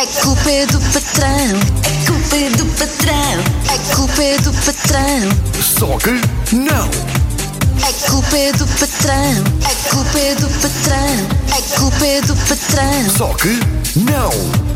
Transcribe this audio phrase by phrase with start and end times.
[0.00, 1.60] A culpa é do patrão.
[1.84, 3.44] A culpa é do patrão.
[3.68, 5.28] A culpa é do patrão.
[5.60, 6.88] Só que não!
[7.86, 9.44] A culpa é do patrão.
[9.62, 11.28] A culpa é do patrão.
[11.52, 13.10] A culpa é do patrão.
[13.14, 13.60] Só que
[13.94, 14.69] não!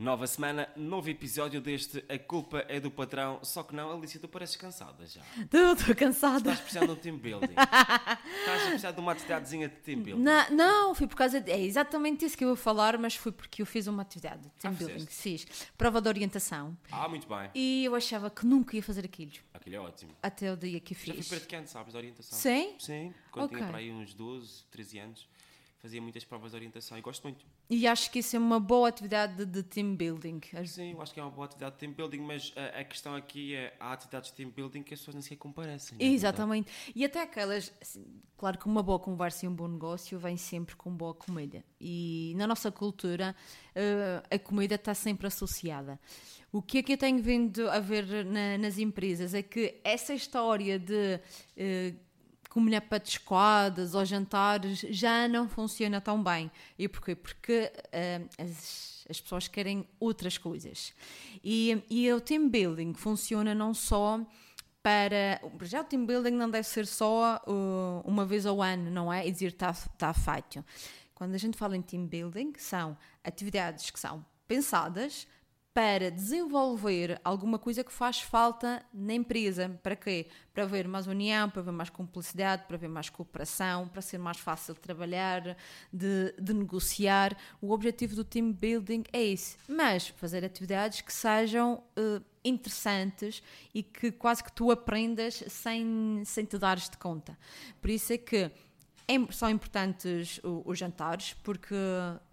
[0.00, 3.38] Nova semana, novo episódio deste A Culpa é do Patrão.
[3.42, 5.20] Só que não, Alicia, tu pareces cansada já.
[5.42, 6.38] Estou cansada.
[6.38, 7.52] Estás precisando de um team building.
[7.52, 10.22] Estás a precisar de uma atividadezinha de team building.
[10.22, 13.30] Na- não, foi por causa de, é exatamente isso que eu vou falar, mas foi
[13.30, 15.46] porque eu fiz uma atividade de team Ah, building, fizeste?
[15.46, 17.50] fiz prova de orientação Ah, muito bem.
[17.54, 20.12] e eu achava que nunca ia fazer aquilo Aquilo é ótimo.
[20.22, 21.28] até o dia que Já fui fiz.
[21.28, 22.38] praticante, sabes, de orientação.
[22.38, 22.74] Sim?
[22.78, 23.68] Sim, quando tinha Ok.
[23.70, 25.28] para aí uns 12, 13 anos,
[25.80, 27.44] fazia muitas provas de orientação e gosto muito.
[27.68, 30.40] E acho que isso é uma boa atividade de, de team building.
[30.66, 33.14] Sim, eu acho que é uma boa atividade de team building, mas a, a questão
[33.14, 35.96] aqui é há atividades de team building que as pessoas nem sequer comparecem.
[35.98, 36.04] né?
[36.04, 36.70] Exatamente.
[36.94, 38.04] E até aquelas, assim,
[38.36, 41.64] claro que uma boa conversa e um bom negócio vem sempre com boa comida.
[41.80, 43.34] E na nossa cultura,
[43.74, 45.98] eh, a comida está sempre associada.
[46.52, 50.12] O que é que eu tenho vindo a ver na- nas empresas é que essa
[50.12, 51.20] história de
[51.56, 51.94] eh,
[52.50, 56.50] comer patiscoadas ou jantares já não funciona tão bem.
[56.76, 57.14] E porquê?
[57.14, 60.92] Porque eh, as, as pessoas querem outras coisas.
[61.42, 64.20] E, e o team building funciona não só
[64.82, 65.40] para.
[65.62, 69.26] Já o team building não deve ser só uh, uma vez ao ano, não é?
[69.26, 70.64] E dizer está tá feito.
[71.14, 75.28] Quando a gente fala em team building, são atividades que são pensadas
[75.72, 79.78] para desenvolver alguma coisa que faz falta na empresa.
[79.82, 80.26] Para quê?
[80.52, 84.38] Para haver mais união, para haver mais cumplicidade, para haver mais cooperação, para ser mais
[84.38, 85.56] fácil de trabalhar,
[85.92, 87.36] de, de negociar.
[87.60, 89.56] O objetivo do team building é esse.
[89.68, 93.40] Mas fazer atividades que sejam eh, interessantes
[93.72, 97.38] e que quase que tu aprendas sem, sem te dares de conta.
[97.80, 98.50] Por isso é que
[99.14, 101.74] é- são importantes os jantares, porque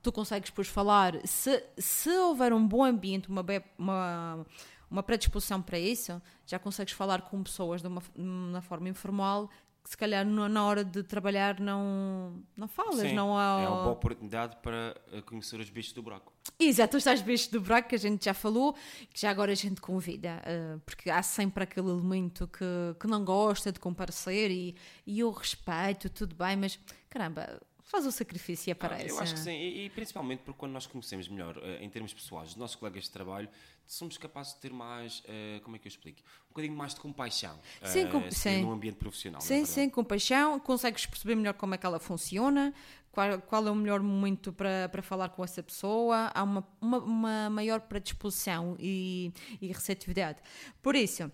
[0.01, 3.43] tu consegues depois falar, se, se houver um bom ambiente, uma,
[3.77, 4.45] uma,
[4.89, 9.49] uma predisposição para isso, já consegues falar com pessoas de uma, f- uma forma informal,
[9.87, 13.61] que se calhar na hora de trabalhar não, não falas, Sim, não há...
[13.61, 16.33] É uma boa oportunidade para eh, conhecer os bichos do buraco.
[16.59, 18.73] Exato, os tais beijos do buraco que a gente já falou,
[19.13, 22.65] que já agora a gente convida, eh, porque há sempre aquele elemento que,
[22.99, 26.77] que não gosta de comparecer e, e eu respeito, tudo bem, mas
[27.09, 29.09] caramba, faz o sacrifício e Ah, aparece.
[29.09, 32.13] Eu acho que sim, e, e principalmente porque quando nós conhecemos melhor, eh, em termos
[32.13, 33.49] pessoais, os nossos colegas de trabalho,
[33.87, 36.19] somos capazes de ter mais, eh, como é que eu explico?
[36.45, 38.61] Um bocadinho mais de compaixão Sim, eh, com- se- sim.
[38.61, 39.39] num ambiente profissional.
[39.39, 39.73] não é Sim, verdade?
[39.73, 42.73] sim, com paixão, consegues perceber melhor como é que ela funciona,
[43.11, 46.97] qual, qual é o melhor momento para, para falar com essa pessoa, há uma, uma,
[46.99, 49.31] uma maior predisposição e,
[49.61, 50.39] e receptividade.
[50.83, 51.31] Por isso,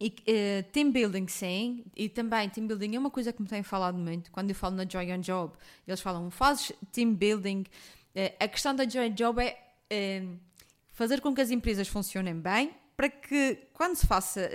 [0.00, 3.62] e, eh, team building sim, e também team building é uma coisa que me têm
[3.62, 5.52] falado muito, quando eu falo na Joy on Job,
[5.86, 7.66] eles falam, fazes team building,
[8.14, 10.24] eh, a questão da Joy on Job é eh,
[10.88, 14.50] fazer com que as empresas funcionem bem, para que quando se faça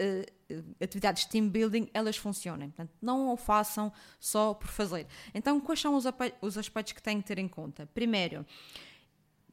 [0.80, 2.70] atividades de team building, elas funcionem.
[2.70, 5.08] Portanto, não o façam só por fazer.
[5.34, 6.06] Então, quais são os,
[6.42, 7.90] os aspectos que têm que ter em conta?
[7.92, 8.46] Primeiro,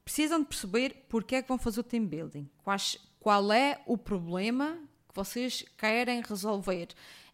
[0.05, 2.47] precisam de perceber porque é que vão fazer o team building.
[2.63, 4.77] Quais, qual é o problema
[5.13, 6.87] que vocês querem resolver?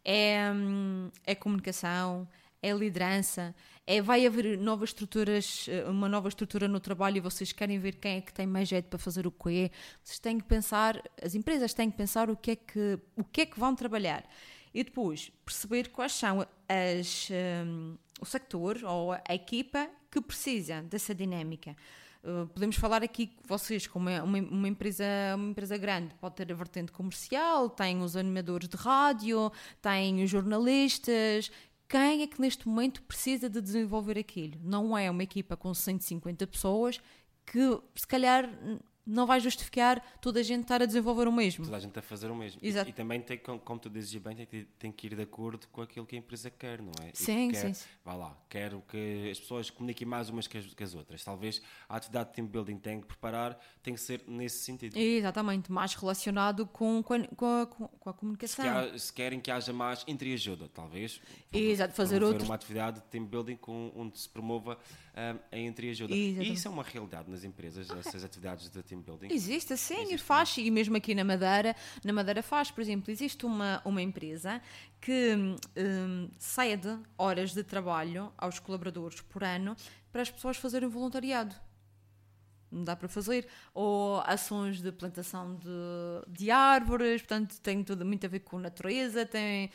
[0.03, 2.27] É, hum, é comunicação?
[2.61, 3.55] É liderança?
[3.87, 7.95] É vai haver novas estruturas, eh, uma nova estrutura no trabalho e vocês querem ver
[7.95, 9.71] quem é que tem mais jeito para fazer o quê?
[10.03, 13.41] Vocês têm que pensar, as empresas têm que pensar o que é que, o que,
[13.41, 14.29] é que vão trabalhar.
[14.73, 17.29] E depois perceber quais são as,
[17.65, 21.75] hum, o sector ou a equipa que precisa dessa dinâmica.
[22.21, 26.51] Uh, podemos falar aqui vocês, como é uma, uma empresa, uma empresa grande, pode ter
[26.51, 31.49] a vertente comercial, tem os animadores de rádio, tem os jornalistas.
[31.87, 34.59] Quem é que neste momento precisa de desenvolver aquilo?
[34.61, 36.99] Não é uma equipa com 150 pessoas
[37.45, 38.49] que se calhar
[39.05, 41.65] não vai justificar toda a gente estar a desenvolver o mesmo.
[41.65, 42.59] Toda a gente a fazer o mesmo.
[42.63, 42.89] E- Exato.
[42.89, 45.67] E, também tem, com- como tu dizes bem, tem, que- tem que ir de acordo
[45.71, 47.09] com aquilo que a empresa quer, não é?
[47.13, 47.85] E Sim, quer, sim, sim.
[48.05, 51.23] Vá lá, quero que as pessoas comuniquem mais umas que as, que as outras.
[51.23, 54.95] Talvez a atividade de team building tem que preparar, tem que ser nesse sentido.
[54.97, 58.65] Exatamente, mais relacionado com, com, a, com a- com a Se, comunicação.
[58.65, 61.19] quer- se querem que haja mais entreajuda, talvez.
[61.51, 64.77] Exato, fazer outro- uma atividade de team building com, onde se promova
[65.15, 66.13] ah, a entreajuda.
[66.15, 66.49] Exatamente.
[66.49, 69.27] E isso é uma realidade nas empresas, essas atividades de team building.
[69.31, 73.45] Existe, sim, Existe faz, e mesmo aqui na Madeira, na Madeira faz, por exemplo, existe
[73.45, 74.61] uma, uma empresa
[74.99, 79.75] que hum, cede horas de trabalho aos colaboradores por ano
[80.11, 81.55] para as pessoas fazerem voluntariado.
[82.71, 83.47] Não dá para fazer.
[83.73, 85.69] Ou ações de plantação de,
[86.27, 89.71] de árvores, portanto, tem tudo muito a ver com natureza, tem,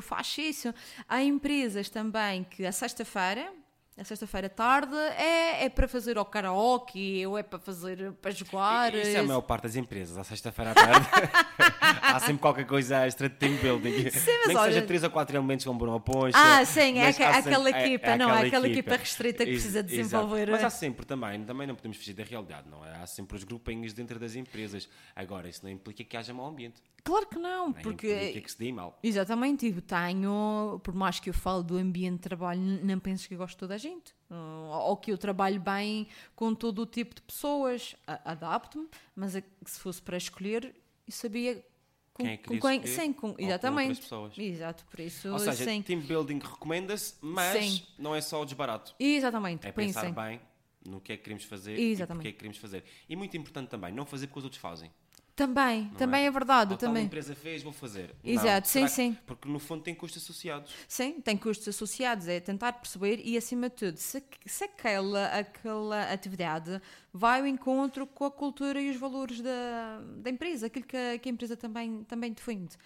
[0.00, 0.74] faz isso.
[1.08, 3.52] Há empresas também que, a sexta-feira,
[3.98, 8.30] a sexta-feira à tarde é, é para fazer ao karaoke ou é para fazer para
[8.30, 8.94] jogar.
[8.94, 11.08] Isso é a maior parte das empresas, à sexta-feira à tarde.
[12.02, 14.04] Há sempre qualquer coisa extra de team building.
[14.04, 16.36] mas Nem que olha- seja 3 ou 4 elementos com uma poncha.
[16.38, 19.88] Ah, sim, é aquela sempre- equipa, não, é aquela equipa restrita que precisa exato.
[19.94, 20.50] desenvolver.
[20.50, 22.96] Mas há sempre também, também não podemos fugir da realidade, não é?
[23.02, 24.88] Há sempre os grupinhos dentro das empresas.
[25.14, 26.80] Agora, isso não implica que haja mau ambiente.
[27.04, 28.98] Claro que não, Nem porque que se mal.
[29.02, 33.34] Exatamente, tipo, tenho, por mais que eu fale do ambiente de trabalho, não penso que
[33.34, 34.14] eu gosto de toda a gente.
[34.30, 37.96] Hum, Ou que eu trabalho bem com todo o tipo de pessoas.
[38.06, 40.74] Adapto-me, mas se fosse para escolher,
[41.06, 41.64] eu sabia
[42.12, 42.86] com Quem é que com quem.
[42.86, 44.00] Sim, com, com exatamente.
[44.00, 44.36] pessoas.
[44.36, 45.80] Exato, por isso, Ou seja, sim.
[45.82, 47.82] team building recomenda-se, mas Sim.
[47.96, 48.94] não é só o desbarato.
[48.98, 50.14] Exatamente, É pensar pensem.
[50.14, 50.40] bem
[50.84, 52.14] no que é que queremos fazer Exatamente.
[52.14, 52.84] e porque é que queremos fazer.
[53.08, 54.90] E muito importante também, não fazer porque os outros fazem.
[55.38, 56.72] Também, não também é, verdade.
[56.72, 57.04] Ou também.
[57.04, 58.12] empresa fez, vou fazer.
[58.24, 59.16] Exato, sim, será que- sim.
[59.24, 60.74] Porque no fundo tem custos associados.
[60.88, 66.12] Sim, tem custos associados, é tentar perceber e, acima de tudo, se, se aquela, aquela
[66.12, 66.82] atividade
[67.12, 71.16] vai ao encontro com a cultura e os valores da, da empresa, aquilo que a,
[71.18, 72.76] que a empresa também, também defende.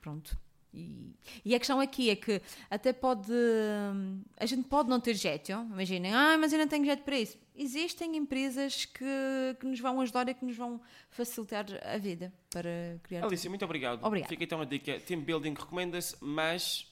[0.00, 0.38] Pronto.
[0.72, 3.32] E, e a questão aqui é que até pode.
[3.32, 5.50] hum, A gente pode não ter jeito.
[5.52, 7.38] Imaginem, ah, mas eu não tenho jeito para isso.
[7.56, 9.04] Existem empresas que,
[9.58, 10.80] que nos vão ajudar e que nos vão
[11.10, 13.24] facilitar a vida para criar.
[13.24, 14.04] Alicia, muito obrigado.
[14.04, 14.28] Obrigada.
[14.28, 15.00] Fica então a dica.
[15.00, 16.86] Team building recomenda-se, mas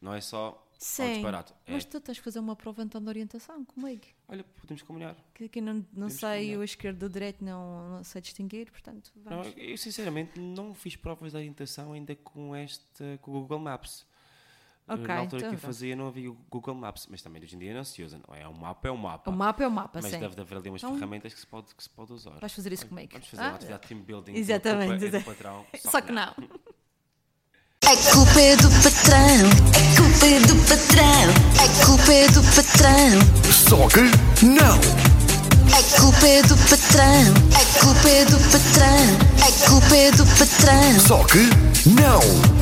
[0.00, 1.52] não é só Sim, disparate.
[1.66, 4.04] É, mas tu tens que fazer uma prova então de orientação comigo.
[4.28, 5.16] Olha, podemos combinar.
[5.34, 6.60] Que aqui não, não que sei combinar.
[6.60, 9.54] o esquerdo do direito, não, não sei distinguir, portanto, Não, vamos.
[9.56, 14.06] eu sinceramente não fiz provas de orientação ainda com este com o Google Maps.
[14.86, 17.42] Eh, Ok, Na altura então que eu fazia não havia o Google Maps, mas também
[17.42, 18.48] hoje em dia não se usa, não é?
[18.48, 19.30] Um mapa é um mapa.
[19.30, 20.18] O mapa é o mapa, mas sim.
[20.20, 22.38] deve de haver ali umas Então- ferramentas que se pode, que se pode usar.
[22.38, 23.12] Vais fazer isso Olha, comigo.
[23.12, 24.34] Vamos fazer Ah, uma atividade de team building.
[24.36, 26.34] Exatamente, A culpa é do patrão, Só que não.
[27.84, 29.77] A culpa é do patrão,
[32.18, 33.18] é do patrão,
[33.52, 34.10] Só que
[34.44, 34.74] não.
[35.72, 41.00] a culpa é do patrão, a culpa é do patrão, a culpa é do patrão.
[41.06, 41.48] Só que
[41.86, 42.57] não.